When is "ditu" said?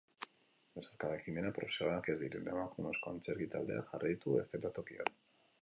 4.17-4.39